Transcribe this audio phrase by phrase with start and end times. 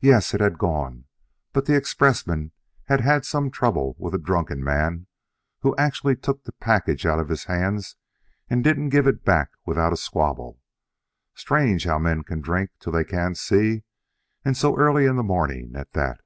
[0.00, 1.04] Yes, it had gone,
[1.52, 2.52] but the expressman
[2.84, 5.08] had had some trouble with a drunken man
[5.60, 7.96] who actually took the package out of his hands
[8.48, 10.62] and didn't give it back without a squabble.
[11.34, 13.82] Strange how men can drink till they can't see,
[14.42, 16.22] and so early in the morning, at that!